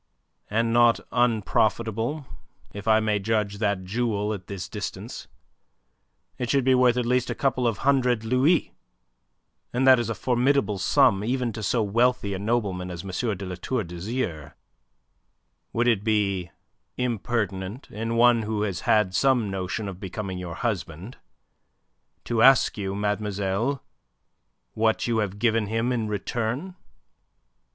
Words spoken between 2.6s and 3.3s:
if I may